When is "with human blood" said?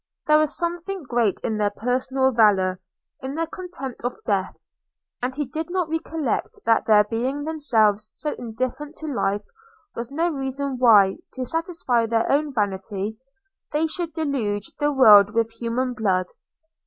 15.35-16.25